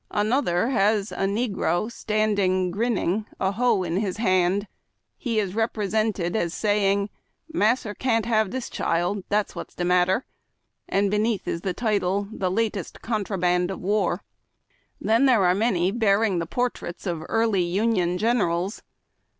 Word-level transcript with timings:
Another 0.09 0.69
has 0.69 1.11
a 1.11 1.27
negro 1.27 1.91
standing 1.91 2.71
grinning, 2.71 3.27
a 3.39 3.51
hoe 3.51 3.83
in 3.83 3.97
his 3.97 4.17
hand. 4.17 4.67
He 5.15 5.37
is 5.37 5.53
repre 5.53 5.87
sented 5.91 6.35
as 6.35 6.55
saying," 6.55 7.11
Massa 7.53 7.93
can't 7.93 8.25
have 8.25 8.49
dis 8.49 8.67
chile, 8.67 9.23
dat's 9.29 9.55
what's 9.55 9.75
de 9.75 9.85
matter"; 9.85 10.25
and 10.89 11.11
beneath 11.11 11.47
is 11.47 11.61
the 11.61 11.75
title," 11.75 12.27
The 12.31 12.49
latest 12.49 13.03
contraband 13.03 13.69
of 13.69 13.79
war." 13.79 14.23
Then 14.99 15.27
there 15.27 15.45
are 15.45 15.53
many 15.53 15.91
bearing 15.91 16.39
the 16.39 16.47
portraits 16.47 17.05
of 17.05 17.23
early 17.29 17.61
Union 17.61 18.17
generals. 18.17 18.81